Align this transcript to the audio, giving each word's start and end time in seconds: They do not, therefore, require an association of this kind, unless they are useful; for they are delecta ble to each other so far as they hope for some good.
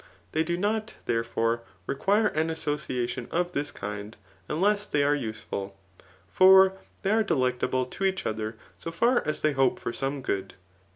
They 0.31 0.41
do 0.43 0.57
not, 0.57 0.95
therefore, 1.05 1.61
require 1.85 2.29
an 2.29 2.49
association 2.49 3.27
of 3.29 3.51
this 3.51 3.69
kind, 3.69 4.17
unless 4.49 4.87
they 4.87 5.03
are 5.03 5.13
useful; 5.13 5.77
for 6.27 6.79
they 7.03 7.11
are 7.11 7.23
delecta 7.23 7.69
ble 7.69 7.85
to 7.85 8.05
each 8.05 8.25
other 8.25 8.57
so 8.79 8.89
far 8.91 9.21
as 9.27 9.41
they 9.41 9.51
hope 9.51 9.79
for 9.79 9.93
some 9.93 10.23
good. 10.23 10.55